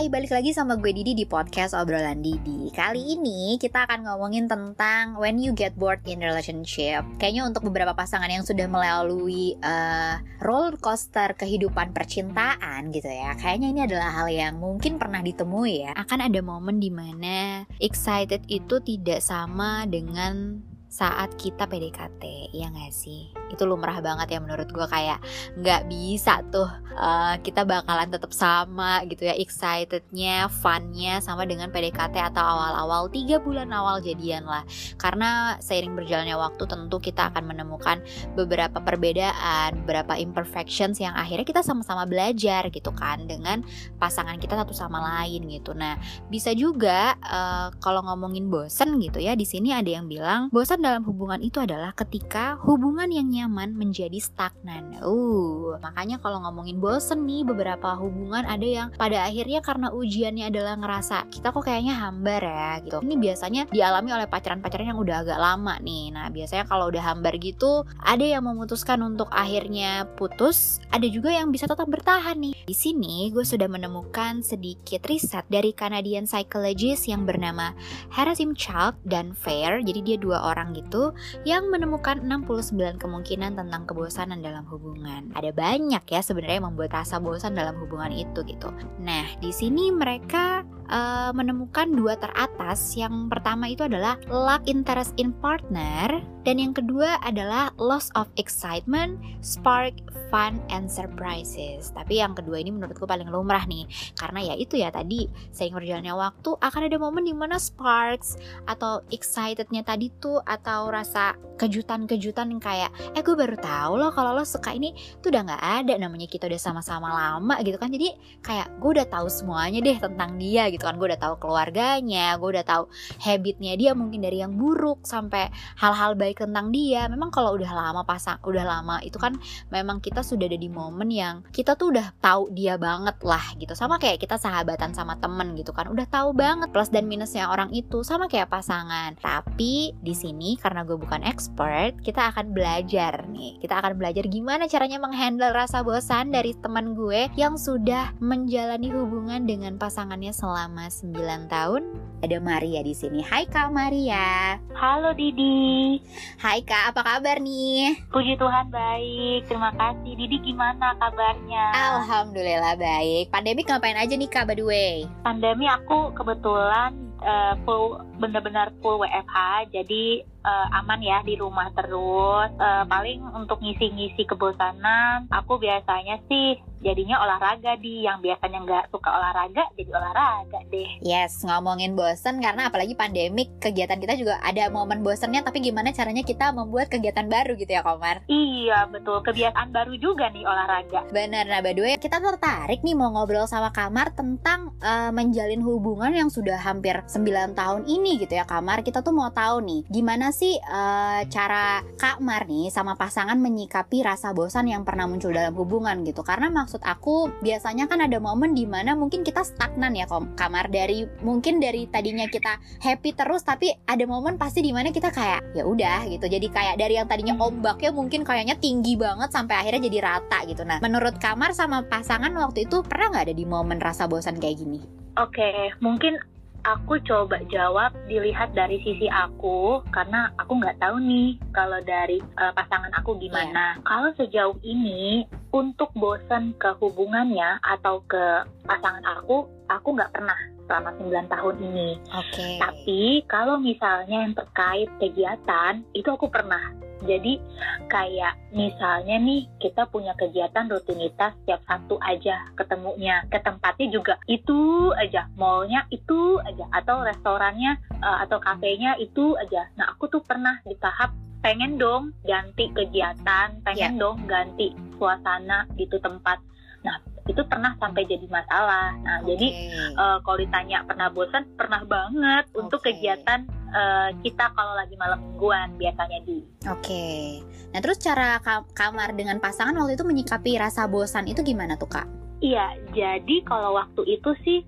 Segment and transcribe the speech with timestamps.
[0.00, 2.72] Hai, balik lagi sama gue Didi di podcast Obrolan Didi.
[2.72, 7.04] Kali ini kita akan ngomongin tentang when you get bored in relationship.
[7.20, 13.68] Kayaknya untuk beberapa pasangan yang sudah melalui uh, roller coaster kehidupan percintaan gitu ya Kayaknya
[13.76, 15.92] ini adalah hal yang mungkin pernah ditemui ya.
[15.92, 22.90] Akan ada momen di mana excited itu tidak sama dengan saat kita PDKT, ya gak
[22.90, 23.30] sih?
[23.46, 25.22] Itu lumrah banget ya menurut gue kayak
[25.54, 26.66] nggak bisa tuh
[26.98, 33.38] uh, kita bakalan tetap sama gitu ya excitednya, funnya sama dengan PDKT atau awal-awal tiga
[33.38, 34.66] bulan awal jadian lah.
[34.98, 38.02] Karena seiring berjalannya waktu tentu kita akan menemukan
[38.34, 43.62] beberapa perbedaan, beberapa imperfections yang akhirnya kita sama-sama belajar gitu kan dengan
[44.02, 45.70] pasangan kita satu sama lain gitu.
[45.70, 50.79] Nah bisa juga uh, kalau ngomongin bosen gitu ya di sini ada yang bilang bosen
[50.80, 54.96] dalam hubungan itu adalah ketika hubungan yang nyaman menjadi stagnan.
[55.04, 60.74] Uh, makanya kalau ngomongin bosen nih beberapa hubungan ada yang pada akhirnya karena ujiannya adalah
[60.80, 62.98] ngerasa kita kok kayaknya hambar ya gitu.
[63.04, 66.04] Ini biasanya dialami oleh pacaran-pacaran yang udah agak lama nih.
[66.16, 71.52] Nah, biasanya kalau udah hambar gitu ada yang memutuskan untuk akhirnya putus, ada juga yang
[71.52, 72.54] bisa tetap bertahan nih.
[72.64, 77.76] Di sini gue sudah menemukan sedikit riset dari Canadian psychologist yang bernama
[78.08, 79.84] Harasim Chalk dan Fair.
[79.84, 81.12] Jadi dia dua orang gitu
[81.44, 85.30] yang menemukan 69 kemungkinan tentang kebosanan dalam hubungan.
[85.34, 88.70] Ada banyak ya sebenarnya membuat rasa bosan dalam hubungan itu gitu.
[89.02, 92.98] Nah, di sini mereka uh, menemukan dua teratas.
[92.98, 99.20] Yang pertama itu adalah lack interest in partner dan yang kedua adalah loss of excitement,
[99.44, 99.92] spark,
[100.32, 101.92] fun, and surprises.
[101.92, 103.84] Tapi yang kedua ini menurutku paling lumrah nih,
[104.16, 109.04] karena ya itu ya tadi seiring berjalannya waktu akan ada momen di mana sparks atau
[109.12, 114.72] excitednya tadi tuh atau rasa kejutan-kejutan kayak eh gue baru tahu loh kalau lo suka
[114.72, 118.90] ini tuh udah nggak ada namanya kita udah sama-sama lama gitu kan jadi kayak gue
[118.96, 120.96] udah tahu semuanya deh tentang dia gitu kan.
[120.96, 122.84] Gue udah tahu keluarganya gue udah tahu
[123.22, 127.08] habitnya dia mungkin dari yang buruk sampai hal-hal baik tentang dia.
[127.08, 129.36] Memang kalau udah lama pasang udah lama itu kan
[129.68, 133.76] memang kita sudah ada di momen yang kita tuh udah tahu dia banget lah gitu.
[133.76, 135.90] Sama kayak kita sahabatan sama temen gitu kan.
[135.90, 138.00] Udah tahu banget plus dan minusnya orang itu.
[138.06, 139.18] Sama kayak pasangan.
[139.20, 143.58] Tapi di sini karena gue bukan expert kita akan belajar nih.
[143.60, 149.44] Kita akan belajar gimana caranya menghandle rasa bosan dari teman gue yang sudah menjalani hubungan
[149.44, 151.82] dengan pasangannya selama 9 tahun
[152.20, 155.98] ada Maria di sini Hai Kak Maria Halo Didi
[156.38, 157.98] Hai Kak, apa kabar nih?
[158.08, 160.12] Puji Tuhan baik, terima kasih.
[160.16, 161.64] Didi gimana kabarnya?
[161.74, 163.28] Alhamdulillah baik.
[163.28, 164.94] Pandemi ngapain aja nih Kak by the way?
[165.26, 172.50] Pandemi aku kebetulan uh, full benar-benar full WFH, jadi uh, aman ya di rumah terus.
[172.56, 179.12] Uh, paling untuk ngisi-ngisi kebosanan, aku biasanya sih jadinya olahraga di yang biasanya nggak suka
[179.12, 180.90] olahraga jadi olahraga deh.
[181.04, 186.24] Yes, ngomongin bosen karena apalagi pandemik kegiatan kita juga ada momen bosennya tapi gimana caranya
[186.24, 188.24] kita membuat kegiatan baru gitu ya Komar?
[188.26, 191.04] Iya betul, kebiasaan baru juga nih olahraga.
[191.12, 195.60] Bener, nah by the way kita tertarik nih mau ngobrol sama Kamar tentang uh, menjalin
[195.60, 198.80] hubungan yang sudah hampir 9 tahun ini gitu ya Kamar.
[198.80, 204.32] Kita tuh mau tahu nih gimana sih uh, cara Kamar nih sama pasangan menyikapi rasa
[204.32, 206.24] bosan yang pernah muncul dalam hubungan gitu.
[206.24, 210.32] Karena maksud aku biasanya kan ada momen di mana mungkin kita stagnan ya kom.
[210.34, 215.12] Kamar dari mungkin dari tadinya kita happy terus tapi ada momen pasti di mana kita
[215.12, 216.26] kayak ya udah gitu.
[216.26, 220.62] Jadi kayak dari yang tadinya ombaknya mungkin kayaknya tinggi banget sampai akhirnya jadi rata gitu.
[220.64, 224.62] Nah menurut kamar sama pasangan waktu itu pernah nggak ada di momen rasa bosan kayak
[224.62, 225.00] gini?
[225.18, 226.16] Oke, okay, mungkin
[226.64, 232.52] aku coba jawab dilihat dari sisi aku karena aku nggak tahu nih kalau dari uh,
[232.52, 233.76] pasangan aku gimana.
[233.78, 233.84] Yeah.
[233.86, 240.38] Kalau sejauh ini untuk bosan ke hubungannya atau ke pasangan aku, aku nggak pernah
[240.70, 241.88] selama 9 tahun ini.
[242.14, 242.30] Oke.
[242.30, 242.54] Okay.
[242.62, 246.70] Tapi kalau misalnya yang terkait kegiatan, itu aku pernah.
[247.04, 247.40] Jadi
[247.88, 254.90] kayak misalnya nih kita punya kegiatan rutinitas setiap satu aja ketemunya ke tempatnya juga itu
[254.94, 259.68] aja mallnya itu aja atau restorannya uh, atau kafenya itu aja.
[259.80, 264.00] Nah aku tuh pernah di tahap pengen dong ganti kegiatan, pengen yeah.
[264.00, 266.36] dong ganti suasana gitu tempat.
[266.84, 266.96] Nah,
[267.28, 268.96] itu pernah sampai jadi masalah.
[269.04, 269.36] Nah, okay.
[269.36, 269.48] jadi
[269.96, 272.60] uh, kalau ditanya pernah bosan, pernah banget okay.
[272.60, 273.40] untuk kegiatan
[273.70, 276.44] uh, kita kalau lagi malam mingguan biasanya di.
[276.68, 276.84] Oke.
[276.84, 277.22] Okay.
[277.70, 281.90] Nah, terus cara ka kamar dengan pasangan waktu itu menyikapi rasa bosan itu gimana tuh,
[281.90, 282.06] Kak?
[282.40, 284.60] Iya, jadi kalau waktu itu sih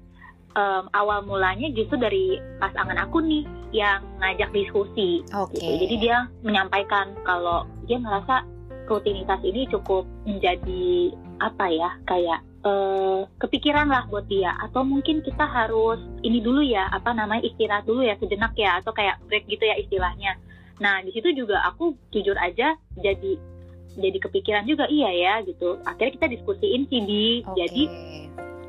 [0.56, 5.24] um, awal mulanya justru dari pasangan aku nih yang ngajak diskusi.
[5.32, 5.56] Oke.
[5.56, 5.66] Okay.
[5.66, 5.80] Gitu.
[5.88, 8.44] Jadi dia menyampaikan kalau dia merasa
[8.86, 14.54] rutinitas ini cukup menjadi apa ya kayak uh, kepikiran lah buat dia.
[14.62, 18.94] Atau mungkin kita harus ini dulu ya apa namanya istirahat dulu ya sejenak ya atau
[18.94, 20.38] kayak break gitu ya istilahnya.
[20.82, 23.38] Nah di situ juga aku jujur aja jadi
[23.92, 25.78] jadi kepikiran juga iya ya gitu.
[25.84, 27.54] Akhirnya kita diskusiin sih di okay.
[27.66, 27.82] jadi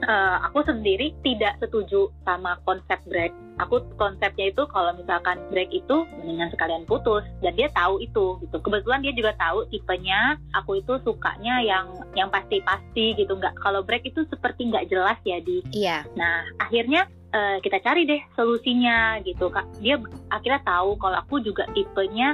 [0.07, 3.33] uh, aku sendiri tidak setuju sama konsep break.
[3.61, 8.57] Aku konsepnya itu kalau misalkan break itu mendingan sekalian putus dan dia tahu itu gitu.
[8.59, 11.85] Kebetulan dia juga tahu tipenya aku itu sukanya yang
[12.17, 13.37] yang pasti-pasti gitu.
[13.37, 15.61] Nggak kalau break itu seperti nggak jelas ya di.
[15.69, 16.01] Iya.
[16.17, 19.69] Nah akhirnya uh, kita cari deh solusinya gitu kak.
[19.81, 20.01] Dia
[20.33, 22.33] akhirnya tahu kalau aku juga tipenya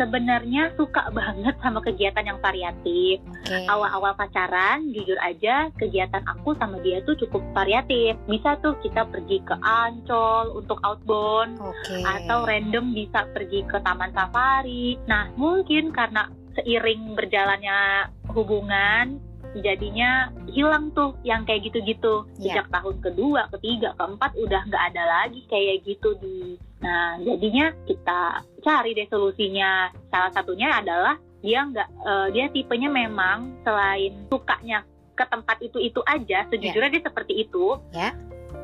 [0.00, 3.20] sebenarnya suka banget sama kegiatan yang variatif.
[3.44, 3.68] Okay.
[3.68, 8.16] Awal-awal pacaran, jujur aja, kegiatan aku sama dia tuh cukup variatif.
[8.24, 12.00] Bisa tuh kita pergi ke Ancol untuk outbound, okay.
[12.00, 14.96] atau random bisa pergi ke taman safari.
[15.04, 19.20] Nah, mungkin karena seiring berjalannya hubungan,
[19.60, 22.24] jadinya hilang tuh yang kayak gitu-gitu.
[22.40, 22.64] Yeah.
[22.64, 28.40] Sejak tahun kedua, ketiga, keempat udah nggak ada lagi kayak gitu di Nah, jadinya kita
[28.60, 29.90] cari deh solusinya.
[30.12, 34.84] Salah satunya adalah dia nggak, uh, dia tipenya memang selain sukanya
[35.16, 36.96] ke tempat itu itu aja, sejujurnya yeah.
[36.96, 37.66] dia seperti itu.
[37.92, 38.12] Yeah.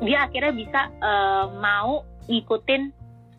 [0.01, 2.93] Dia akhirnya bisa uh, mau ngikutin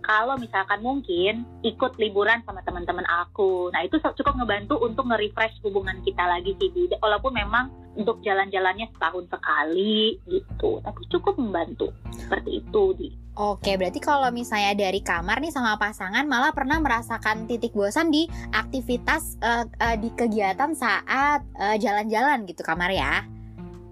[0.08, 3.68] kalau misalkan mungkin ikut liburan sama teman-teman aku.
[3.76, 6.72] Nah, itu cukup ngebantu untuk nge-refresh hubungan kita lagi sih.
[6.96, 11.92] Walaupun memang untuk jalan-jalannya setahun sekali gitu, tapi cukup membantu.
[12.16, 13.08] Seperti itu, Di.
[13.38, 18.26] Oke, berarti kalau misalnya dari kamar nih sama pasangan malah pernah merasakan titik bosan di
[18.50, 23.22] aktivitas uh, uh, di kegiatan saat eh, jalan-jalan gitu kamar ya?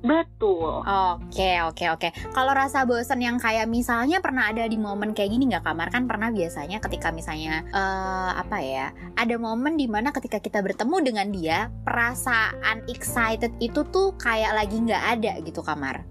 [0.05, 0.85] Betul.
[0.85, 2.09] Oke, oke, oke.
[2.35, 6.05] Kalau rasa bosen yang kayak misalnya pernah ada di momen kayak gini nggak kamar kan
[6.05, 11.29] pernah biasanya ketika misalnya uh, apa ya ada momen di mana ketika kita bertemu dengan
[11.33, 16.05] dia perasaan excited itu tuh kayak lagi nggak ada gitu kamar.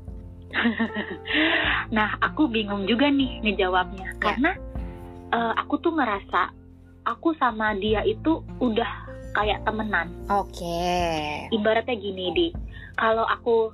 [1.95, 4.19] nah, aku bingung juga nih ngejawabnya ya.
[4.23, 4.51] karena
[5.35, 6.55] uh, aku tuh ngerasa
[7.05, 9.05] aku sama dia itu udah
[9.35, 10.07] kayak temenan.
[10.31, 10.63] Oke.
[10.63, 11.51] Okay.
[11.51, 12.47] Ibaratnya gini di,
[12.95, 13.71] kalau aku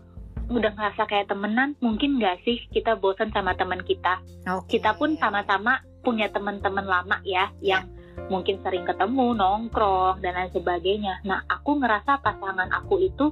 [0.52, 4.20] udah ngerasa kayak temenan, mungkin gak sih kita bosan sama teman kita?
[4.44, 4.78] Okay.
[4.78, 7.80] Kita pun sama-sama punya teman-teman lama ya, yeah.
[7.80, 7.86] yang
[8.28, 11.24] mungkin sering ketemu, nongkrong dan lain sebagainya.
[11.24, 13.32] Nah, aku ngerasa pasangan aku itu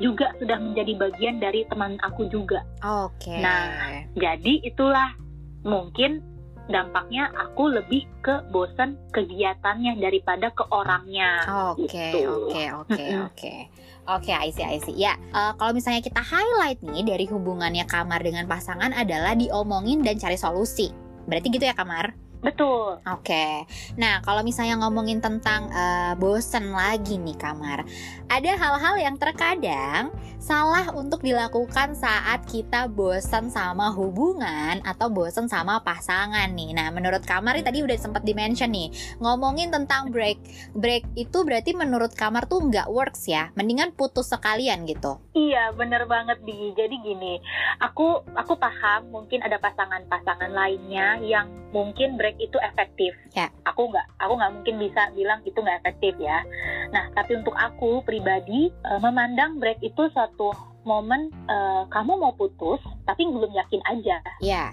[0.00, 2.64] juga sudah menjadi bagian dari teman aku juga.
[2.82, 3.30] Oke.
[3.30, 3.38] Okay.
[3.44, 5.14] Nah, jadi itulah
[5.62, 6.24] mungkin
[6.64, 11.44] dampaknya aku lebih ke bosan kegiatannya daripada ke orangnya.
[11.76, 12.48] Oke, gitu.
[12.48, 13.54] oke, oke, oke.
[14.04, 15.00] Oke, okay, I see, I see.
[15.00, 20.20] Ya, uh, kalau misalnya kita highlight nih dari hubungannya Kamar dengan pasangan adalah diomongin dan
[20.20, 20.92] cari solusi.
[21.24, 22.23] Berarti gitu ya Kamar?
[22.44, 23.00] Betul.
[23.08, 23.24] Oke.
[23.24, 23.54] Okay.
[23.96, 27.88] Nah, kalau misalnya ngomongin tentang uh, bosen lagi nih kamar,
[28.28, 35.80] ada hal-hal yang terkadang salah untuk dilakukan saat kita bosen sama hubungan atau bosen sama
[35.80, 36.76] pasangan nih.
[36.76, 38.92] Nah, menurut kamar tadi udah sempat dimention nih,
[39.24, 40.36] ngomongin tentang break.
[40.76, 43.56] Break itu berarti menurut kamar tuh nggak works ya.
[43.56, 45.16] Mendingan putus sekalian gitu.
[45.32, 46.76] Iya, bener banget di.
[46.76, 47.40] Jadi gini,
[47.80, 53.12] aku aku paham mungkin ada pasangan-pasangan lainnya yang mungkin break itu efektif.
[53.34, 53.50] Ya.
[53.68, 56.42] Aku nggak, aku nggak mungkin bisa bilang itu nggak efektif ya.
[56.90, 60.52] Nah, tapi untuk aku pribadi uh, memandang break itu suatu
[60.84, 64.20] momen uh, kamu mau putus tapi belum yakin aja.
[64.44, 64.70] Ya.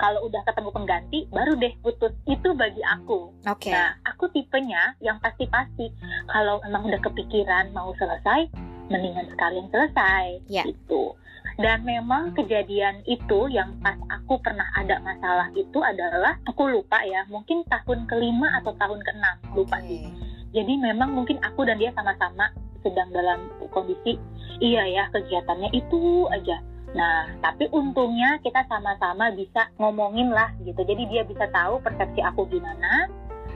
[0.00, 2.16] Kalau udah ketemu pengganti, baru deh putus.
[2.24, 3.36] Itu bagi aku.
[3.44, 3.68] Oke.
[3.68, 3.72] Okay.
[3.76, 5.92] Nah, aku tipenya yang pasti-pasti.
[6.24, 8.48] Kalau emang udah kepikiran mau selesai,
[8.88, 10.40] mendingan sekalian selesai.
[10.48, 10.64] Ya.
[10.64, 11.12] Gitu.
[11.60, 17.28] Dan memang kejadian itu yang pas aku pernah ada masalah itu adalah aku lupa ya,
[17.28, 19.88] mungkin tahun kelima atau tahun keenam lupa okay.
[19.88, 20.04] sih.
[20.50, 22.50] Jadi memang mungkin aku dan dia sama-sama
[22.80, 24.16] sedang dalam kondisi
[24.58, 26.58] iya ya kegiatannya itu aja.
[26.90, 30.82] Nah, tapi untungnya kita sama-sama bisa ngomongin lah gitu.
[30.82, 33.06] Jadi dia bisa tahu persepsi aku gimana,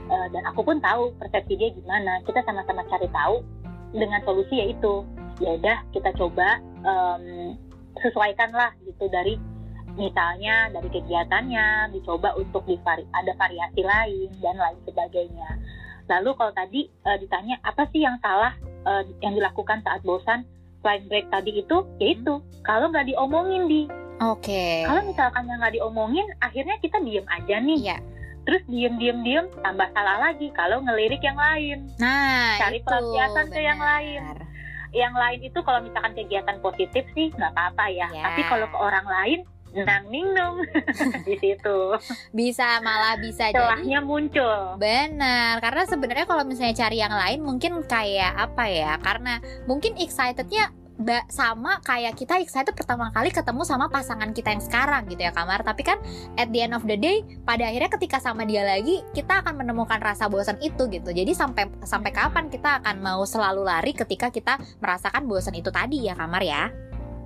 [0.07, 2.23] uh, dan aku pun tahu persepsi dia gimana.
[2.23, 3.43] Kita sama-sama cari tahu
[3.91, 5.03] dengan solusi yaitu
[5.43, 7.59] ya udah kita coba um,
[8.05, 9.41] sesuaikanlah gitu dari
[9.95, 15.49] misalnya dari kegiatannya dicoba untuk divari ada variasi lain dan lain sebagainya.
[16.05, 18.53] Lalu kalau tadi uh, ditanya apa sih yang salah
[18.85, 20.45] uh, yang dilakukan saat bosan
[20.85, 23.81] selain break tadi itu, yaitu kalau nggak diomongin di.
[24.21, 24.53] Oke.
[24.53, 24.77] Okay.
[24.85, 27.79] Kalau misalkan yang nggak diomongin, akhirnya kita diem aja nih.
[27.81, 28.01] Yeah.
[28.45, 31.89] Terus diem diem diem tambah salah lagi kalau ngelirik yang lain.
[31.97, 34.45] Nah, cari pelampiasan ke yang lain
[34.95, 38.07] yang lain itu kalau misalkan kegiatan positif sih nggak apa-apa ya.
[38.09, 38.25] Yeah.
[38.31, 39.39] Tapi kalau ke orang lain
[39.75, 40.63] nang ning dong
[41.27, 41.99] di situ
[42.31, 47.83] bisa malah bisa celahnya jadi, muncul benar karena sebenarnya kalau misalnya cari yang lain mungkin
[47.83, 53.91] kayak apa ya karena mungkin excitednya ba- sama kayak kita excited pertama kali ketemu sama
[53.91, 55.61] pasangan kita yang sekarang gitu ya Kamar.
[55.63, 55.97] Tapi kan
[56.39, 59.99] at the end of the day pada akhirnya ketika sama dia lagi kita akan menemukan
[59.99, 61.09] rasa bosan itu gitu.
[61.11, 66.07] Jadi sampai sampai kapan kita akan mau selalu lari ketika kita merasakan bosan itu tadi
[66.07, 66.71] ya Kamar ya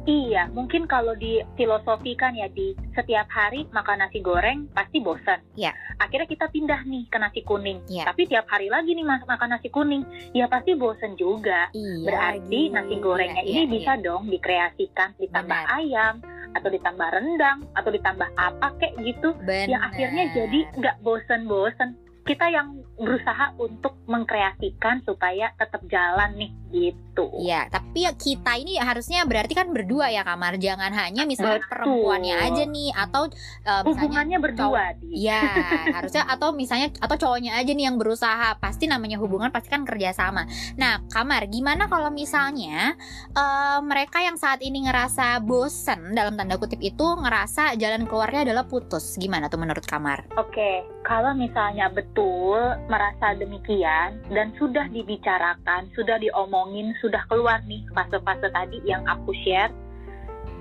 [0.08, 5.44] Iya, mungkin kalau di filosofikan ya di setiap hari makan nasi goreng pasti bosan.
[5.54, 5.76] Iya.
[6.00, 7.84] Akhirnya kita pindah nih ke nasi kuning.
[7.86, 8.08] Iya.
[8.08, 11.68] Tapi tiap hari lagi nih mas makan nasi kuning, ya pasti bosan juga.
[11.76, 12.76] iya Berarti lagi.
[12.76, 15.78] nasi gorengnya Iya, ini iya, bisa dong dikreasikan ditambah Benar.
[15.78, 16.16] ayam
[16.50, 19.36] atau ditambah rendang atau ditambah apa kayak gitu.
[19.44, 19.68] Benar.
[19.68, 21.90] Yang akhirnya jadi nggak bosan-bosan.
[22.24, 27.26] Kita yang berusaha untuk mengkreasikan supaya tetap jalan nih gitu.
[27.42, 31.72] Iya, tapi ya kita ini harusnya berarti kan berdua ya Kamar, jangan hanya misalnya Betul.
[31.74, 34.84] perempuannya aja nih atau eh, misalnya Hubungannya berdua.
[35.10, 35.42] Iya,
[35.98, 38.58] harusnya atau misalnya atau cowoknya aja nih yang berusaha.
[38.62, 40.46] Pasti namanya hubungan pasti kan kerjasama.
[40.78, 42.94] Nah, Kamar, gimana kalau misalnya
[43.34, 48.70] eh, mereka yang saat ini ngerasa bosen dalam tanda kutip itu ngerasa jalan keluarnya adalah
[48.70, 49.18] putus?
[49.18, 50.30] Gimana tuh menurut Kamar?
[50.38, 52.60] Oke, kalau misalnya betul
[52.92, 59.72] merasa demikian dan sudah dibicarakan, sudah diomongin, sudah keluar nih fase-fase tadi yang aku share,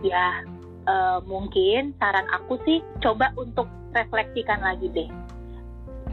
[0.06, 0.46] ya
[0.86, 5.10] eh, mungkin saran aku sih coba untuk refleksikan lagi deh.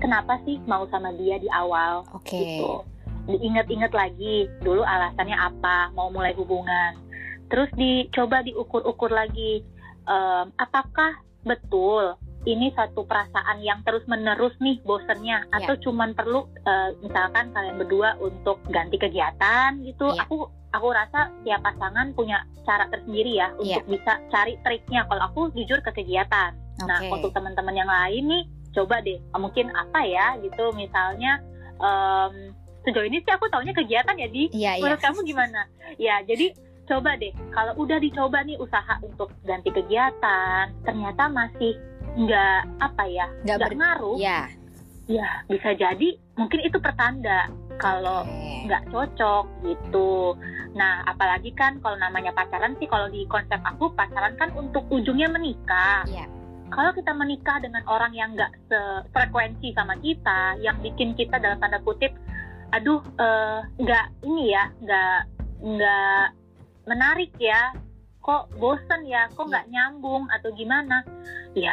[0.02, 2.04] Kenapa sih mau sama dia di awal?
[2.12, 2.36] Oke.
[2.36, 2.84] gitu.
[3.26, 6.98] Diingat-ingat lagi dulu alasannya apa mau mulai hubungan.
[7.50, 9.62] Terus dicoba diukur-ukur lagi
[10.10, 15.66] em, apakah betul ini satu perasaan yang terus menerus nih bosennya Iya.
[15.66, 20.14] atau cuman perlu eh, misalkan kalian berdua untuk ganti kegiatan gitu.
[20.14, 20.26] Iya.
[20.26, 23.82] Aku aku rasa tiap pasangan punya cara tersendiri ya Iya.
[23.82, 25.10] untuk bisa cari triknya.
[25.10, 26.54] Kalau aku jujur ke kegiatan.
[26.84, 27.12] Nah, Oke.
[27.16, 28.44] untuk teman-teman yang lain nih,
[28.76, 31.40] coba deh, mungkin apa ya gitu, misalnya
[31.80, 32.52] em,
[32.84, 34.52] sejauh ini sih aku taunya kegiatan ya di.
[34.52, 34.84] Iya, iya.
[34.84, 35.62] Menurut kamu gimana?
[35.96, 36.52] Ya, jadi
[36.86, 41.80] coba deh, kalau udah dicoba nih usaha untuk ganti kegiatan, ternyata masih
[42.16, 44.42] nggak apa ya, Nggak nggak ber- ngaruh, Iya.
[45.06, 48.66] ya bisa jadi mungkin itu pertanda kalau Oke.
[48.66, 50.34] nggak cocok gitu.
[50.76, 55.28] Nah, apalagi kan kalau namanya pacaran sih, kalau di konsep aku pacaran kan untuk ujungnya
[55.28, 56.04] menikah.
[56.08, 56.28] Iya.
[56.68, 61.80] Kalau kita menikah dengan orang yang nggak sefrekuensi sama kita, yang bikin kita dalam tanda
[61.80, 62.12] kutip,
[62.74, 65.20] aduh, eh, nggak ini ya, nggak
[65.64, 66.26] nggak
[66.90, 67.72] menarik ya,
[68.20, 71.06] kok bosen ya, kok nggak nyambung atau gimana?
[71.56, 71.72] Ya,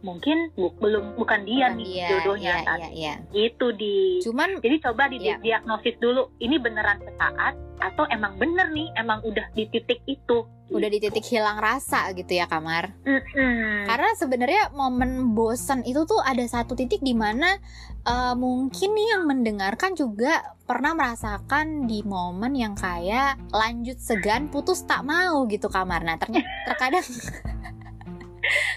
[0.00, 3.14] mungkin bu- belum bukan dia Bukan nih dia, jodohnya iya, iya, iya.
[3.32, 5.40] gitu di Cuman jadi coba di Iya.
[5.40, 10.44] diagnosis dulu, ini beneran sesaat atau emang bener nih, emang udah di titik itu.
[10.68, 12.96] udah di titik hilang rasa gitu ya Kamar.
[13.02, 13.84] Mm-mm.
[13.84, 17.60] Karena sebenarnya momen bosan itu tuh ada satu titik di mana
[18.02, 24.80] eh, mungkin nih yang mendengarkan juga pernah merasakan di momen yang kayak lanjut segan putus
[24.82, 26.00] tak mau gitu kamar.
[26.00, 27.04] Nah ternyata terkadang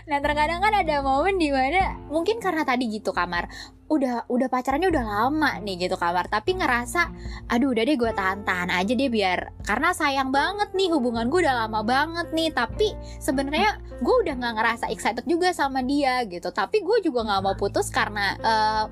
[0.09, 3.49] Nah terkadang kan ada momen di mana mungkin karena tadi gitu kamar
[3.85, 7.13] udah udah pacarannya udah lama nih gitu kamar tapi ngerasa
[7.53, 11.65] aduh udah deh gue tahan-tahan aja deh biar karena sayang banget nih hubungan gue udah
[11.65, 12.49] lama banget nih.
[12.53, 16.53] Tapi sebenarnya gue udah nggak ngerasa excited juga sama dia gitu.
[16.53, 18.37] Tapi gue juga nggak mau putus karena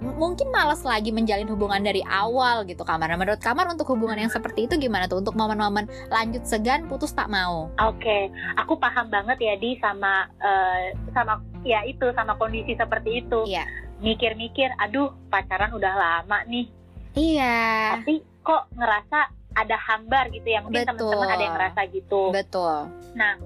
[0.02, 4.18] m- mungkin males lagi menjalin hubungan dari awal gitu kamar nah, menurut kamar untuk hubungan
[4.18, 5.22] yang seperti itu gimana tuh?
[5.22, 7.70] Untuk momen-momen lanjut segan putus tak mau?
[7.78, 13.46] Oke, aku paham banget ya di sama eh, sama ya itu sama kondisi seperti itu.
[13.46, 13.66] Iya.
[14.04, 16.68] Mikir-mikir, aduh pacaran udah lama nih,
[17.16, 20.60] iya tapi kok ngerasa ada hambar gitu ya.
[20.60, 22.34] Mungkin teman-teman ada yang ngerasa gitu.
[22.36, 23.38] betul Nah,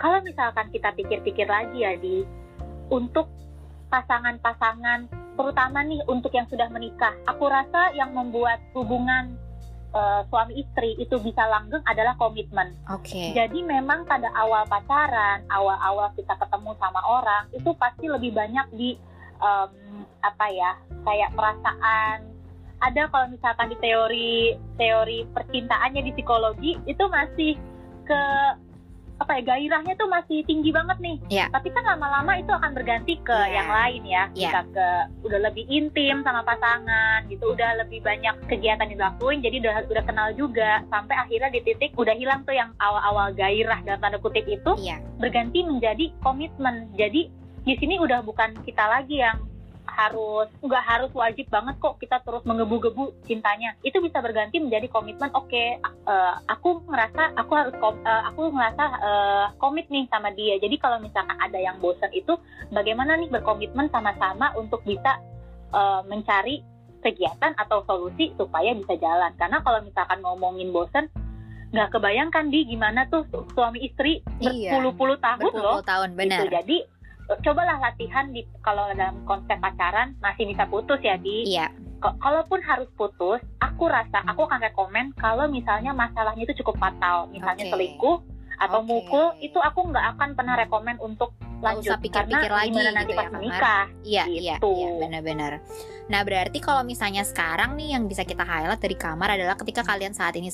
[0.00, 2.24] kalau misalkan kita pikir-pikir lagi ya di
[2.88, 3.28] untuk
[3.92, 9.36] pasangan-pasangan, terutama nih untuk yang sudah menikah, aku rasa yang membuat hubungan
[9.92, 12.72] eh, suami istri itu bisa langgeng adalah komitmen.
[12.88, 18.66] oke Jadi memang pada awal pacaran, awal-awal kita ketemu sama orang itu pasti lebih banyak
[18.74, 18.96] di
[19.40, 19.70] em,
[20.20, 20.70] apa ya,
[21.04, 22.18] kayak perasaan.
[22.80, 27.52] Ada kalau misalkan di teori teori percintaannya di psikologi itu masih
[28.08, 28.22] ke
[29.20, 31.16] apa ya gairahnya tuh masih tinggi banget nih.
[31.28, 31.46] Iya.
[31.52, 33.52] Tapi kan lama-lama itu akan berganti ke Iya.
[33.52, 34.22] yang lain ya.
[34.32, 34.88] Bisa ke
[35.28, 40.04] udah lebih intim sama pasangan gitu, udah lebih banyak kegiatan yang dilakuin, jadi udah udah
[40.08, 44.48] kenal juga sampai akhirnya di titik udah hilang tuh yang awal-awal gairah dalam tanda kutip
[44.48, 46.88] itu iya berganti menjadi komitmen.
[46.96, 47.28] Jadi
[47.60, 49.38] di sini udah bukan kita lagi yang
[49.90, 55.28] harus nggak harus wajib banget kok kita terus menggebu-gebu cintanya itu bisa berganti menjadi komitmen
[55.34, 60.56] oke eh, aku ngerasa aku harus kom- eh, aku ngerasa eh, komit nih sama dia
[60.56, 62.38] jadi kalau misalkan ada yang bosan itu
[62.70, 65.18] bagaimana nih berkomitmen sama-sama untuk bisa
[65.74, 66.62] eh, mencari
[67.00, 71.10] kegiatan atau solusi supaya bisa jalan karena kalau misalkan ngomongin bosan
[71.70, 74.74] nggak kebayangkan di gimana tuh su- suami istri Iya.
[74.74, 76.54] berpuluh-puluh tahun loh berpuluh tahun benar gitu.
[76.56, 76.78] Jadi
[77.38, 81.46] cobalah latihan di kalau dalam konsep pacaran masih bisa putus ya di.
[81.46, 81.70] iya
[82.00, 87.68] Kalaupun harus putus, aku rasa aku akan rekomen kalau misalnya masalahnya itu cukup fatal, misalnya
[87.68, 87.72] Oke.
[87.76, 88.16] selingkuh
[88.56, 88.88] atau Oke.
[88.88, 93.12] mukul, itu aku nggak akan pernah rekomen untuk Nggak lanjut usah pikir-pikir lagi gitu nanti
[93.12, 93.84] ya, menikah.
[94.00, 94.70] Iya, iya, Gitu.
[94.72, 95.52] iya, benar-benar.
[96.10, 100.10] Nah, berarti kalau misalnya sekarang nih yang bisa kita highlight dari kamar adalah ketika kalian
[100.10, 100.50] saat ini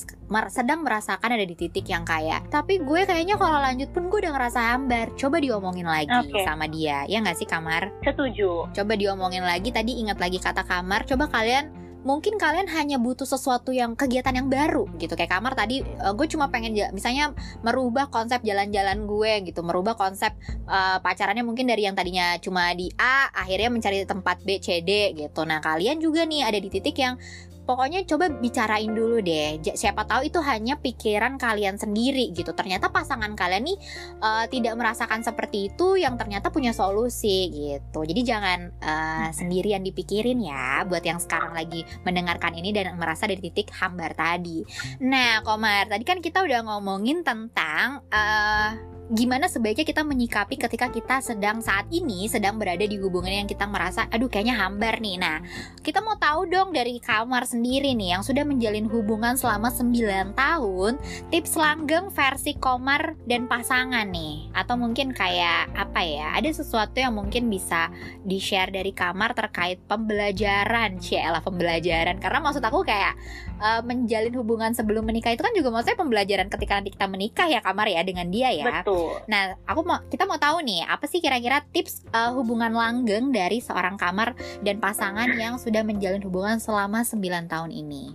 [0.52, 4.36] sedang merasakan ada di titik yang kayak, tapi gue kayaknya kalau lanjut pun gue udah
[4.36, 5.08] ngerasa hambar.
[5.16, 6.44] Coba diomongin lagi Oke.
[6.44, 7.88] sama dia, ya nggak sih kamar?
[8.04, 8.68] Setuju.
[8.76, 9.72] Coba diomongin lagi.
[9.72, 11.08] Tadi ingat lagi kata kamar.
[11.08, 15.18] Coba kalian mungkin kalian hanya butuh sesuatu yang kegiatan yang baru gitu.
[15.18, 17.34] Kayak kamar tadi eh, gue cuma pengen misalnya
[17.66, 19.66] merubah konsep jalan-jalan gue gitu.
[19.66, 20.30] Merubah konsep
[20.70, 25.18] eh, pacarannya mungkin dari yang tadinya cuma di A akhirnya mencari tempat B C D
[25.18, 25.42] gitu.
[25.42, 27.18] Nah kalian juga nih ada di titik yang
[27.66, 29.58] pokoknya coba bicarain dulu deh.
[29.74, 32.54] Siapa tahu itu hanya pikiran kalian sendiri gitu.
[32.54, 33.78] Ternyata pasangan kalian nih
[34.22, 38.06] eh, tidak merasakan seperti itu yang ternyata punya solusi gitu.
[38.06, 43.42] Jadi jangan eh, sendirian dipikirin ya buat yang sekarang lagi mendengarkan ini dan merasa dari
[43.42, 44.62] titik hambar tadi.
[45.02, 51.22] Nah Komar tadi kan kita udah ngomongin tentang eh, gimana sebaiknya kita menyikapi ketika kita
[51.22, 55.14] sedang saat ini sedang berada di hubungan yang kita merasa aduh kayaknya hambar nih.
[55.14, 55.38] Nah
[55.78, 60.92] kita mau tahu dong dari kamar sendiri nih yang sudah menjalin hubungan selama 9 tahun
[61.30, 64.50] tips langgeng versi komar dan pasangan nih.
[64.50, 67.94] Atau mungkin kayak apa ya ada sesuatu yang mungkin bisa
[68.26, 70.98] di share dari kamar terkait pembelajaran.
[70.98, 72.18] Ciela pembelajaran.
[72.18, 73.14] Karena maksud aku kayak
[73.62, 77.62] eh, menjalin hubungan sebelum menikah itu kan juga maksudnya pembelajaran ketika nanti kita menikah ya
[77.62, 78.82] kamar ya dengan dia ya.
[78.82, 78.95] Betul.
[79.26, 83.58] Nah, aku mau kita mau tahu nih, apa sih kira-kira tips uh, hubungan langgeng dari
[83.58, 88.14] seorang kamar dan pasangan yang sudah menjalin hubungan selama 9 tahun ini?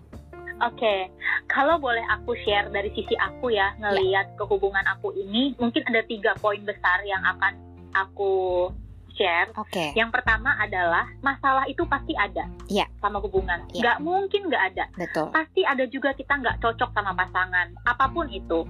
[0.62, 1.10] Oke,
[1.50, 6.38] kalau boleh aku share dari sisi aku ya ngelihat kehubungan aku ini, mungkin ada tiga
[6.38, 7.58] poin besar yang akan
[7.98, 8.70] aku
[9.18, 9.50] share.
[9.58, 9.92] Oke.
[9.98, 12.86] Yang pertama adalah masalah itu pasti ada Iya.
[13.02, 13.66] sama hubungan.
[13.74, 13.82] Iya.
[13.82, 14.86] Nggak mungkin nggak ada.
[14.96, 15.28] Betul.
[15.34, 17.68] Pasti ada juga kita nggak cocok sama pasangan.
[17.82, 18.62] Apa pun itu,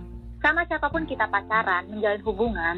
[0.41, 2.77] sama siapa pun kita pacaran, menjalin hubungan,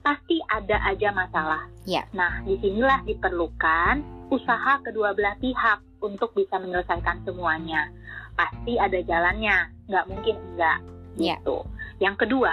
[0.00, 1.62] pasti ada aja masalah.
[1.84, 2.08] Iya.
[2.16, 7.92] Nah, di sinilah diperlukan usaha kedua belah pihak untuk bisa menyelesaikan semuanya.
[8.34, 10.78] Pasti ada jalannya, nggak mungkin enggak.
[11.20, 11.36] Iya.
[11.38, 11.58] Gitu.
[12.00, 12.52] Yang kedua,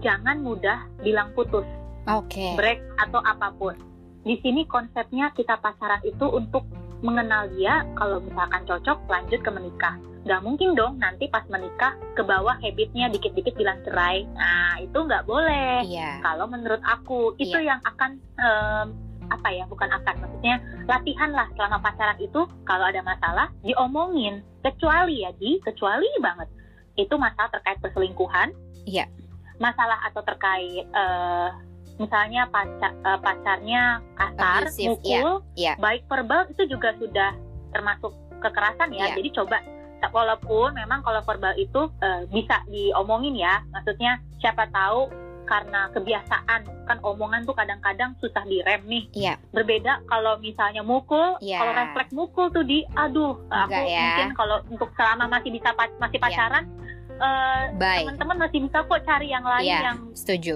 [0.00, 1.66] jangan mudah bilang putus
[2.08, 2.54] Oke.
[2.56, 3.76] break atau apa pun.
[4.22, 6.62] Di sini konsepnya kita pacaran itu untuk
[7.02, 9.98] mengenal dia, kalau misalkan cocok lanjut ke menikah.
[10.22, 14.22] Nggak mungkin dong nanti pas menikah ke bawah habitnya dikit-dikit bilang cerai.
[14.34, 15.82] Nah itu nggak boleh.
[15.82, 16.22] Iya.
[16.22, 18.86] Kalau menurut aku itu yang akan em,
[19.30, 25.24] apa ya bukan akan maksudnya latihan lah selama pacaran itu kalau ada masalah diomongin kecuali
[25.24, 26.52] ya di kecuali banget
[27.00, 28.52] itu masalah terkait perselingkuhan
[28.84, 29.08] Iya.
[29.56, 31.48] masalah atau terkait eh,
[31.96, 33.82] misalnya pacar eh, pacarnya
[34.20, 35.80] kasar Abusive, mukul iya.
[35.80, 37.32] baik verbal itu juga sudah
[37.72, 38.12] termasuk
[38.44, 39.16] kekerasan ya Iya.
[39.16, 39.64] jadi coba
[40.10, 45.06] walaupun memang kalau verbal itu eh, bisa diomongin ya maksudnya siapa tahu
[45.42, 49.34] karena kebiasaan kan omongan tuh kadang-kadang susah direm nih Iya.
[49.50, 51.58] berbeda kalau misalnya mukul Iya.
[51.60, 54.00] kalau refleks mukul tuh di aduh aku Enggak ya.
[54.02, 56.24] mungkin kalau untuk selama masih bisa masih Iya.
[56.24, 56.64] pacaran
[57.12, 58.00] eh, Baik.
[58.06, 59.80] teman-teman masih bisa kok cari yang lain Iya.
[59.84, 60.52] yang Setuju.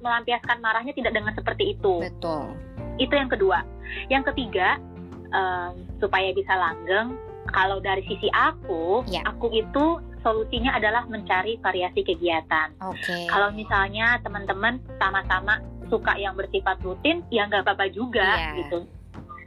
[0.00, 2.56] melampiaskan marahnya tidak dengan seperti itu Betul.
[2.96, 3.58] itu yang kedua
[4.08, 4.80] yang ketiga
[5.30, 7.14] em, supaya bisa langgeng
[7.46, 9.24] kalau dari sisi aku Ya.
[9.24, 9.84] aku itu
[10.20, 13.26] solusinya adalah mencari variasi kegiatan Oke.
[13.26, 18.52] kalau misalnya teman-teman sama-sama suka yang bersifat rutin ya nggak apa-apa juga Iya.
[18.58, 18.78] gitu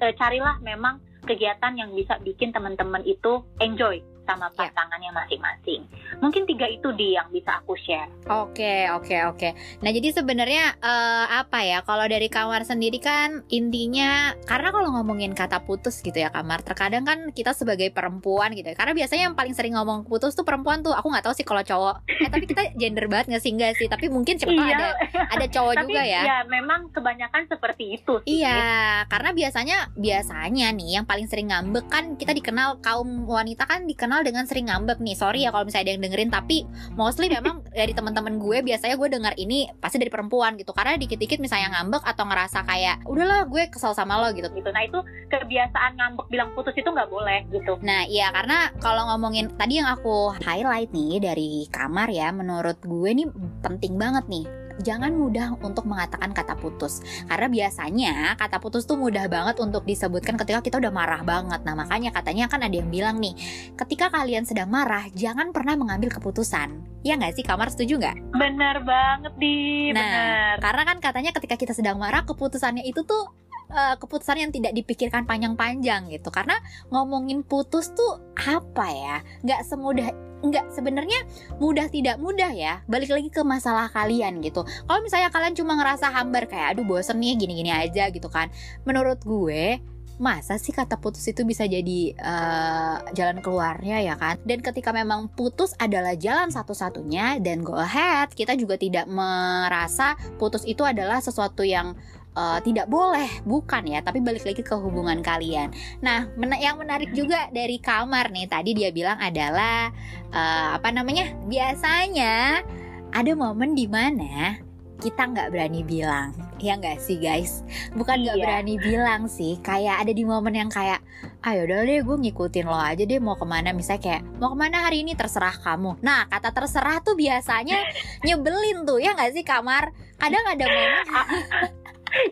[0.02, 4.70] Eh, carilah memang kegiatan yang bisa bikin teman-teman itu enjoy sama Iya.
[4.70, 5.82] pasangannya masing-masing
[6.20, 9.50] mungkin tiga itu di yang bisa aku share Oke, oke, oke.
[9.84, 11.84] Nah, jadi sebenarnya eh, apa ya?
[11.84, 17.04] Kalau dari kamar sendiri kan intinya karena kalau ngomongin kata putus gitu ya kamar, terkadang
[17.04, 18.78] kan kita sebagai perempuan gitu ya.
[18.78, 20.96] Karena biasanya yang paling sering ngomong putus tuh perempuan tuh.
[20.96, 21.96] Aku nggak tahu sih kalau cowok.
[22.08, 23.88] Eh, tapi kita gender banget nggak sih enggak sih?
[23.92, 24.88] Tapi mungkin siapa tahu ada
[25.34, 26.22] ada cowok tapi juga ya.
[26.24, 28.40] ya memang kebanyakan seperti itu sih.
[28.40, 28.64] Iya,
[29.12, 34.13] karena biasanya biasanya nih yang paling sering ngambek kan kita dikenal kaum wanita kan dikenal
[34.22, 35.18] dengan sering ngambek nih.
[35.18, 36.58] Sorry ya kalau misalnya ada yang dengerin tapi
[36.94, 40.70] mostly memang dari teman-teman gue biasanya gue dengar ini pasti dari perempuan gitu.
[40.76, 44.46] Karena dikit-dikit misalnya ngambek atau ngerasa kayak udahlah gue kesel sama lo gitu.
[44.54, 44.70] gitu.
[44.70, 45.00] Nah itu
[45.34, 47.82] kebiasaan ngambek bilang putus itu nggak boleh gitu.
[47.82, 53.10] Nah, iya karena kalau ngomongin tadi yang aku highlight nih dari kamar ya, menurut gue
[53.10, 53.28] nih
[53.64, 54.46] penting banget nih
[54.82, 57.04] jangan mudah untuk mengatakan kata putus.
[57.30, 61.62] Karena biasanya kata putus tuh mudah banget untuk disebutkan ketika kita udah marah banget.
[61.62, 63.36] Nah, makanya katanya kan ada yang bilang nih,
[63.78, 66.82] ketika kalian sedang marah, jangan pernah mengambil keputusan.
[67.04, 68.18] Ya nggak sih, Kamar setuju nggak?
[68.32, 70.56] Bener banget di, Nah, bener.
[70.64, 73.43] Karena kan katanya ketika kita sedang marah, keputusannya itu tuh
[73.74, 76.30] eh, keputusan yang tidak dipikirkan panjang-panjang gitu.
[76.30, 76.56] Karena
[76.94, 79.18] ngomongin putus tuh apa ya?
[79.42, 80.10] Nggak semudah
[80.44, 81.24] nggak sebenarnya
[81.58, 82.84] mudah tidak mudah ya.
[82.86, 84.68] Balik lagi ke masalah kalian gitu.
[84.68, 88.52] Kalau misalnya kalian cuma ngerasa hambar kayak aduh bosen nih gini-gini aja gitu kan.
[88.84, 89.80] Menurut gue
[90.22, 94.38] masa sih kata putus itu bisa jadi eh, jalan keluarnya ya kan?
[94.44, 98.30] Dan ketika memang putus adalah jalan satu-satunya dan go ahead.
[98.36, 101.96] Kita juga tidak merasa putus itu adalah sesuatu yang
[102.34, 105.70] eh, tidak boleh bukan ya tapi balik lagi ke hubungan kalian.
[106.00, 109.90] Nah mena- yang menarik juga dari kamar nih tadi dia bilang adalah
[110.30, 112.62] eh, apa namanya biasanya
[113.10, 114.58] ada momen di mana
[114.98, 117.60] kita nggak berani bilang ya nggak sih guys?
[117.92, 118.44] Bukan nggak Iya.
[118.48, 121.04] berani bilang sih kayak ada di momen yang kayak
[121.44, 123.76] ayo udah deh gue ngikutin lo aja deh mau ke mana.
[123.76, 126.00] Misalnya kayak mau ke mana hari ini terserah kamu.
[126.00, 127.84] Nah kata terserah tuh biasanya
[128.26, 129.92] nyebelin tuh ya nggak sih kamar?
[130.16, 131.04] Kadang ada momen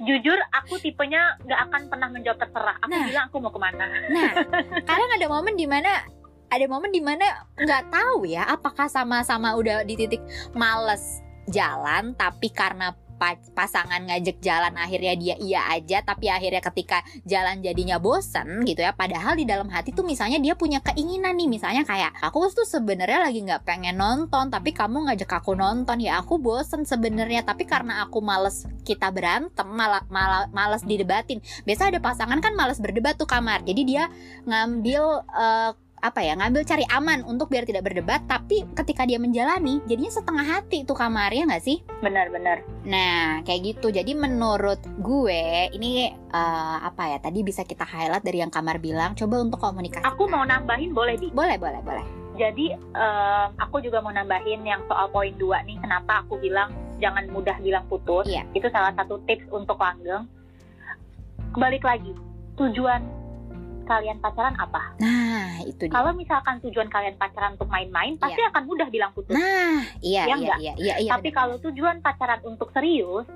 [0.01, 2.77] Jujur, aku tipenya nggak akan pernah menjawab terserah.
[2.79, 3.05] Aku Nah.
[3.05, 3.85] bilang aku mau ke mana.
[4.09, 4.31] Nah,
[4.89, 6.05] kadang ada momen di mana
[6.47, 7.23] ada momen di mana
[7.55, 10.19] nggak tahu ya apakah sama-sama udah di titik
[10.51, 12.93] males jalan tapi karena
[13.53, 18.91] pasangan ngajak jalan akhirnya dia iya aja tapi akhirnya ketika jalan jadinya bosen gitu ya
[18.97, 23.29] padahal di dalam hati tuh misalnya dia punya keinginan nih misalnya kayak aku tuh sebenarnya
[23.29, 26.01] lagi nggak pengen nonton tapi kamu ngajak aku nonton.
[26.01, 31.39] Ya aku bosen sebenarnya tapi karena aku males kita berantem malah malah males didebatin.
[31.63, 33.61] Biasa ada pasangan kan males berdebat tuh kamar.
[33.63, 34.09] Jadi dia
[34.43, 39.79] ngambil eh, apa ya ngambil cari aman untuk biar tidak berdebat tapi ketika dia menjalani
[39.85, 42.65] jadinya setengah hati tuh kamar ya nggak sih Benar-benar.
[42.81, 43.93] Nah, kayak gitu.
[43.93, 47.17] Jadi menurut gue ini eh, apa ya?
[47.21, 49.13] Tadi bisa kita highlight dari yang Kamar bilang.
[49.13, 50.03] Coba untuk komunikasi.
[50.03, 51.29] Aku mau nambahin boleh di.
[51.29, 52.05] Boleh, boleh, boleh.
[52.41, 55.77] Jadi em, aku juga mau nambahin yang soal poin dua nih.
[55.77, 58.25] Kenapa aku bilang jangan mudah bilang putus?
[58.25, 58.49] Iya.
[58.57, 60.25] Itu salah satu tips untuk langgeng.
[61.53, 62.15] Balik lagi,
[62.57, 63.03] tujuan
[63.83, 64.95] kalian pacaran apa?
[64.97, 65.93] Nah, itu dia.
[65.93, 69.33] Kalau misalkan tujuan kalian pacaran untuk main-main, pasti akan mudah bilang putus.
[69.33, 71.37] Nah, iya, Ya iya, iya, iya, iya, Tapi benar.
[71.43, 73.27] kalau tujuan pacaran untuk serius,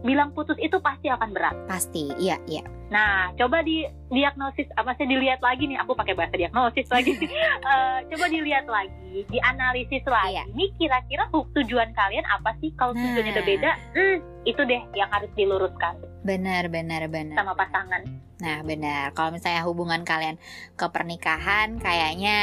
[0.00, 1.54] bilang putus itu pasti akan berat.
[1.68, 2.64] pasti, iya, iya.
[2.90, 7.14] Nah, coba di diagnosis apa sih dilihat lagi nih, aku pakai bahasa diagnosis lagi.
[7.70, 10.34] Eh, coba dilihat lagi, dianalisis lagi.
[10.34, 10.44] Iya.
[10.50, 12.74] Ini kira-kira tujuan kalian apa sih?
[12.74, 13.02] Kalau Nah.
[13.06, 15.94] tujuannya berbeda, hmm, itu deh yang harus diluruskan
[16.26, 17.36] Benar, benar, benar.
[17.38, 18.02] sama pasangan.
[18.40, 19.12] Nah, benar.
[19.12, 20.40] Kalau misalnya hubungan kalian
[20.74, 22.38] ke pernikahan kayaknya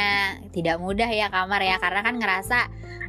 [0.54, 2.58] tidak mudah ya kamar ya karena kan ngerasa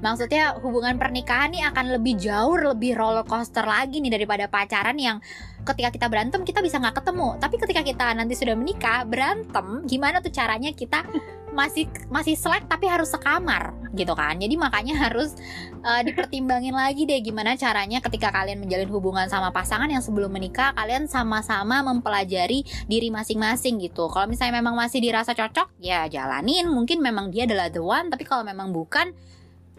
[0.01, 5.21] maksudnya hubungan pernikahan nih akan lebih jauh lebih roller coaster lagi nih daripada pacaran yang
[5.69, 7.37] ketika kita berantem kita bisa nggak ketemu.
[7.37, 11.05] Tapi ketika kita nanti sudah menikah, berantem gimana tuh caranya kita
[11.49, 14.37] masih masih selek tapi harus sekamar gitu kan.
[14.37, 15.33] Jadi makanya harus
[15.81, 20.71] eh, dipertimbangin lagi deh gimana caranya ketika kalian menjalin hubungan sama pasangan yang sebelum menikah
[20.77, 24.07] kalian sama-sama mempelajari diri masing-masing gitu.
[24.07, 26.69] Kalau misalnya memang masih dirasa cocok, ya jalanin.
[26.69, 29.11] Mungkin memang dia adalah the one, tapi kalau memang bukan,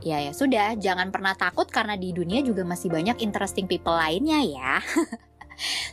[0.02, 0.74] ya ya sudah.
[0.76, 4.74] Jangan pernah takut karena di dunia juga masih banyak interesting people lainnya ya.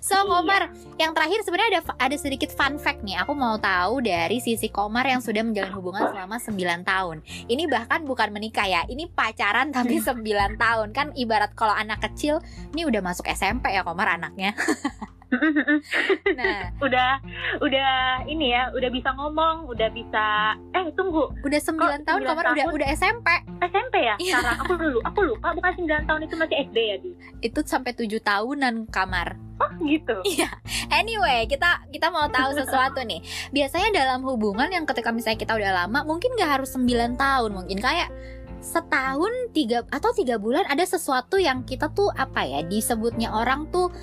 [0.04, 0.26] so Iya.
[0.28, 0.64] Komar,
[1.00, 3.22] yang terakhir sebenarnya ada ada sedikit fun fact nih.
[3.24, 7.18] Aku mau tahu dari sisi Komar yang sudah menjalin hubungan selama 9 tahun.
[7.48, 10.24] Ini bahkan bukan menikah ya, ini pacaran tapi 9
[10.58, 10.88] tahun.
[10.92, 12.44] Kan ibarat kalau anak kecil,
[12.76, 14.54] ini udah masuk SMP ya Komar anaknya.
[16.38, 17.20] Nah, udah,
[17.60, 17.92] udah
[18.30, 20.56] ini ya, udah bisa ngomong, udah bisa.
[20.72, 22.74] Eh tunggu, udah 9 tahun 9 Komar udah tahun?
[22.78, 23.28] udah SMP.
[23.60, 24.16] SMP ya?
[24.22, 24.34] Iya.
[24.40, 25.48] Sekarang aku dulu, aku lupa.
[25.58, 27.12] Bukan 9 tahun itu masih SD ya di?
[27.44, 29.36] Itu sampai 7 tahunan Kamar.
[29.58, 30.16] Oh gitu.
[30.24, 30.50] Iya.
[30.94, 33.26] Anyway, kita kita mau tahu sesuatu nih.
[33.50, 37.80] Biasanya dalam hubungan yang ketika misalnya kita udah lama, mungkin nggak harus 9 tahun, mungkin
[37.82, 38.10] kayak
[38.58, 43.94] setahun tiga atau tiga bulan ada sesuatu yang kita tuh apa ya disebutnya orang tuh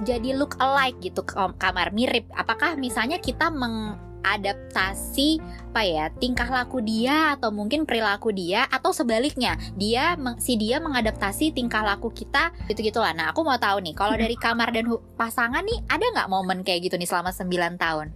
[0.00, 5.38] jadi look alike gitu Kam- kamar mirip apakah misalnya kita mengadaptasi
[5.72, 11.52] apa ya tingkah laku dia atau mungkin perilaku dia atau sebaliknya dia si dia mengadaptasi
[11.52, 14.84] tingkah laku kita gitu gitulah nah aku mau tahu nih kalau dari kamar dan
[15.16, 18.08] pasangan nih ada nggak momen kayak gitu nih selama 9 tahun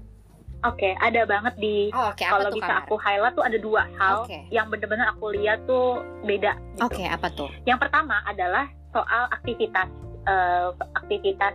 [0.65, 1.93] Oke, ada banget di.
[1.95, 4.51] oh, oke Kalau bisa aku highlight tuh ada dua hal Oke.
[4.51, 6.57] yang bener-bener aku lihat tuh beda.
[6.75, 6.83] Gitu.
[6.83, 9.87] oke apa tuh Yang pertama adalah soal aktivitas,
[10.27, 11.55] eh, aktivitas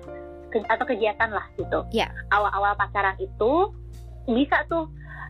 [0.52, 1.86] ke- atau kegiatan lah gitu.
[1.92, 2.12] Iya.
[2.32, 3.72] Awal-awal pacaran itu
[4.28, 4.88] bisa tuh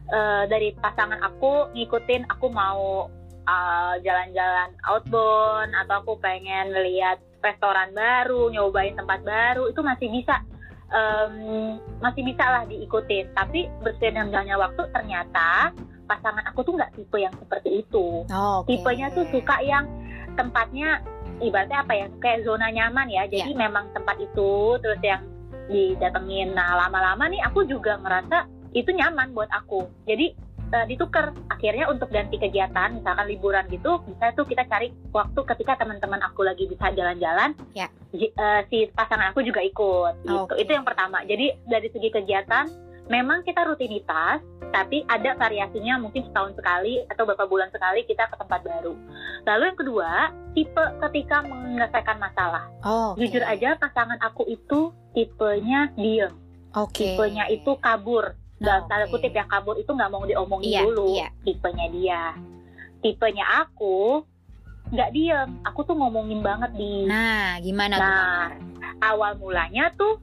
[0.09, 3.09] eh, dari pasangan aku ngikutin aku mau
[3.45, 10.45] eh, jalan-jalan outbound atau aku pengen lihat restoran baru, nyobain tempat baru itu masih bisa
[10.93, 13.33] um, masih bisa lah diikutin.
[13.33, 15.73] Tapi berseiring jalannya waktu ternyata
[16.05, 18.27] pasangan aku tuh nggak tipe yang seperti itu.
[18.29, 18.77] Oh, okay.
[18.77, 19.87] Tipenya tuh suka yang
[20.35, 21.01] tempatnya
[21.41, 23.25] ibaratnya apa ya kayak zona nyaman ya.
[23.27, 23.61] Jadi yeah.
[23.67, 25.21] memang tempat itu terus yang
[25.67, 26.53] didatengin.
[26.53, 29.89] Nah lama-lama nih aku juga ngerasa itu nyaman buat aku.
[30.07, 35.39] Jadi uh, ditukar akhirnya untuk ganti kegiatan misalkan liburan gitu bisa tuh kita cari waktu
[35.43, 37.91] ketika teman-teman aku lagi bisa jalan-jalan ya.
[38.15, 40.63] uh, si pasangan aku juga ikut gitu okay.
[40.63, 42.65] itu yang pertama jadi dari segi kegiatan
[43.11, 44.39] memang kita rutinitas
[44.71, 48.95] tapi ada variasinya mungkin setahun sekali atau beberapa bulan sekali kita ke tempat baru.
[49.43, 50.11] Lalu yang kedua,
[50.55, 52.71] tipe ketika menyelesaikan masalah.
[52.87, 53.27] Oh, okay.
[53.27, 56.31] Jujur aja pasangan aku itu tipenya diem.
[56.71, 57.19] Okay.
[57.19, 61.27] Tipenya itu kabur dalam tanda kutip ya kabur itu nggak mau diomongin iya, dulu iya.
[61.41, 62.23] tipenya dia
[63.01, 64.21] tipenya aku
[64.93, 69.01] nggak diem aku tuh ngomongin banget di nah gimana nah tuh?
[69.01, 70.21] awal mulanya tuh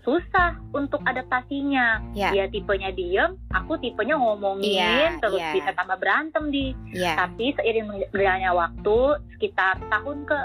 [0.00, 2.32] susah untuk adaptasinya ya.
[2.32, 5.52] dia tipenya diem aku tipenya ngomongin ya, terus ya.
[5.52, 7.20] bisa tambah berantem di ya.
[7.20, 8.98] tapi seiring berjalannya waktu
[9.36, 10.38] sekitar tahun ke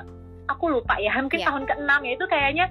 [0.45, 1.47] aku lupa ya mungkin yeah.
[1.49, 2.11] tahun ke-6 ya.
[2.15, 2.65] Itu kayaknya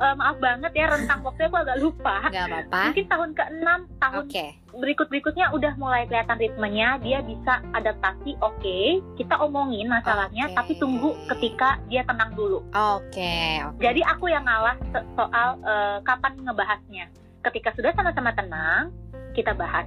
[0.00, 2.16] uh, maaf banget ya rentang waktu aku agak lupa.
[2.34, 2.82] Gak apa-apa.
[2.90, 3.68] Mungkin tahun ke-6
[4.00, 4.48] tahun okay.
[4.72, 8.36] berikut-berikutnya udah mulai kelihatan ritmenya dia bisa adaptasi.
[8.40, 8.86] Oke okay,
[9.20, 10.56] kita omongin masalahnya okay.
[10.56, 12.64] tapi tunggu ketika dia tenang dulu.
[12.72, 13.80] Oke okay, okay.
[13.80, 14.76] jadi aku yang ngalah
[15.16, 17.06] soal uh, kapan ngebahasnya.
[17.44, 18.90] Ketika sudah sama-sama tenang
[19.32, 19.86] kita bahas.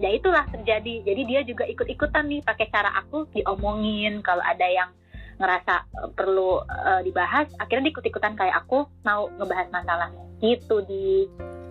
[0.00, 1.04] Ya itulah terjadi.
[1.04, 4.24] Jadi dia juga ikut-ikutan nih pakai cara aku diomongin.
[4.24, 4.88] Kalau ada yang
[5.40, 11.24] ngerasa uh, perlu uh, dibahas akhirnya diikut-ikutan kayak aku mau ngebahas masalahnya gitu di.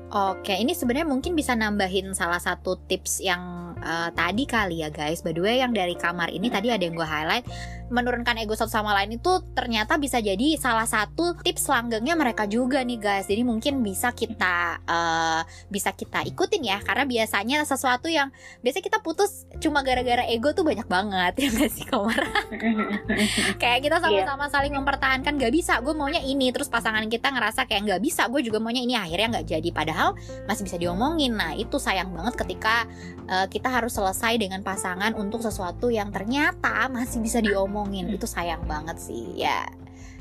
[0.09, 5.21] Oke, ini sebenarnya mungkin bisa nambahin salah satu tips yang uh, tadi kali ya guys.
[5.21, 7.45] By the way, yang dari kamar ini tadi ada yang gue highlight
[7.89, 12.85] menurunkan ego satu sama lain itu ternyata bisa jadi salah satu tips langgengnya mereka juga
[12.85, 13.25] nih guys.
[13.25, 18.29] Jadi mungkin bisa kita uh, bisa kita ikutin ya karena biasanya sesuatu yang
[18.61, 22.21] biasa kita putus cuma gara-gara ego tuh banyak banget ya gak sih Komar?
[23.61, 24.53] kayak kita sama-sama yeah.
[24.53, 28.45] saling mempertahankan gak bisa gue maunya ini terus pasangan kita ngerasa kayak gak bisa gue
[28.45, 30.13] juga maunya ini akhirnya gak jadi padahal
[30.45, 31.33] masih bisa diomongin.
[31.33, 32.85] Nah itu sayang banget ketika
[33.25, 37.69] uh, kita harus selesai dengan pasangan untuk sesuatu yang ternyata masih bisa diomongin.
[37.79, 39.63] Ngomongin itu sayang banget sih ya.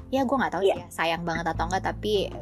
[0.09, 0.77] Ya gue nggak tahu yeah.
[0.77, 2.33] sih ya, sayang banget atau enggak tapi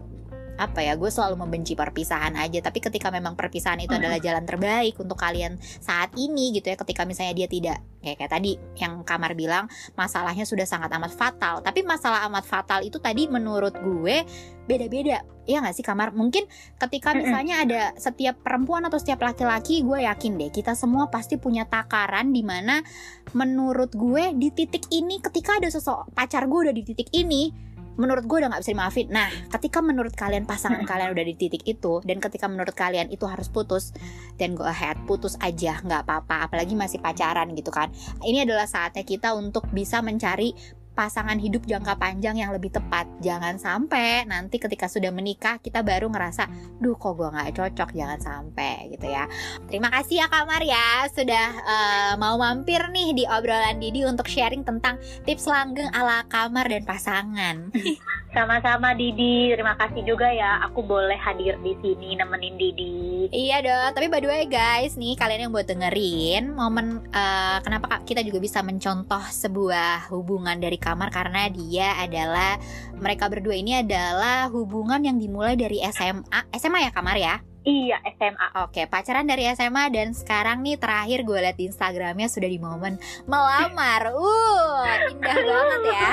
[0.57, 2.59] apa ya gue selalu membenci perpisahan aja.
[2.65, 7.05] Tapi ketika memang perpisahan itu adalah jalan terbaik untuk kalian saat ini gitu ya ketika
[7.05, 9.67] misalnya dia tidak kayak kayak tadi yang kamar bilang
[9.99, 11.61] masalahnya sudah sangat amat fatal.
[11.61, 14.25] Tapi masalah amat fatal itu tadi menurut gue
[14.67, 15.23] beda-beda.
[15.47, 16.11] Iya gak sih kamar?
[16.11, 16.51] Mungkin
[16.83, 21.63] ketika misalnya ada setiap perempuan atau setiap laki-laki Gue yakin deh kita semua pasti punya
[21.71, 22.83] takaran Di mana
[23.31, 27.55] menurut gue di titik ini ketika ada sosok pacar gue udah di titik ini
[27.97, 29.07] menurut gue udah gak bisa dimaafin.
[29.11, 33.25] Nah, ketika menurut kalian pasangan kalian udah di titik itu dan ketika menurut kalian itu
[33.29, 33.93] harus putus,
[34.37, 36.49] dan go ahead putus aja nggak apa-apa.
[36.49, 37.93] Apalagi masih pacaran gitu kan.
[38.23, 40.53] Ini adalah saatnya kita untuk bisa mencari
[40.97, 43.05] pasangan hidup jangka panjang yang lebih tepat.
[43.21, 46.49] Jangan sampai nanti ketika sudah menikah kita baru ngerasa,
[46.81, 47.93] duh kok gue nggak cocok.
[47.93, 49.29] Jangan sampai gitu ya.
[49.69, 54.65] Terima kasih ya Kak Maria sudah uh, mau mampir nih di obrolan Didi untuk sharing
[54.65, 54.97] tentang
[55.29, 57.57] tips langgeng ala kamar dan pasangan.
[58.37, 63.33] Sama-sama Didi, terima kasih juga ya aku boleh hadir di sini nemenin Didi.
[63.33, 68.05] Iya dong, tapi by the way guys, nih kalian yang buat dengerin momen uh, kenapa
[68.05, 72.63] kita juga bisa mencontoh sebuah hubungan dari kamar karena dia adalah
[72.95, 77.43] mereka berdua ini adalah hubungan yang dimulai dari SMA, SMA ya kamar ya?
[77.67, 78.47] Iya SMA.
[78.63, 82.95] Oke pacaran dari SMA dan sekarang nih terakhir gue liat di Instagramnya sudah di momen
[83.27, 84.15] melamar.
[84.15, 86.11] Uh indah banget ya.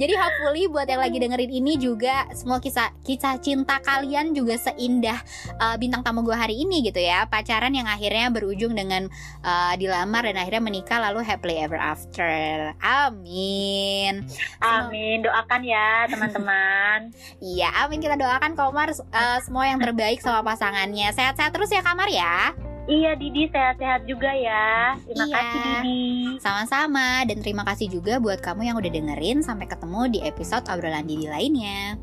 [0.00, 5.20] Jadi hopefully buat yang lagi dengerin ini juga semua kisah kisah cinta kalian juga seindah
[5.60, 7.28] uh, bintang tamu gue hari ini gitu ya.
[7.28, 9.04] Pacaran yang akhirnya berujung dengan
[9.44, 12.72] uh, dilamar dan akhirnya menikah lalu happily ever after.
[12.80, 14.24] Amin.
[14.64, 15.20] Amin.
[15.20, 17.12] Doakan ya teman-teman.
[17.52, 21.10] iya amin kita doakan Komar uh, semua yang terbaik sama sama pasangannya.
[21.10, 22.54] Sehat-sehat terus ya Kamar ya.
[22.88, 24.94] Iya Didi sehat-sehat juga ya.
[25.04, 25.34] Terima iya.
[25.34, 26.06] kasih Didi.
[26.38, 29.42] Sama-sama dan terima kasih juga buat kamu yang udah dengerin.
[29.42, 31.98] Sampai ketemu di episode obrolan Didi lainnya.